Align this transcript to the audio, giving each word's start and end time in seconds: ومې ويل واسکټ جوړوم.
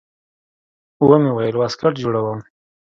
ومې 1.07 1.31
ويل 1.33 1.55
واسکټ 1.57 1.93
جوړوم. 2.03 2.39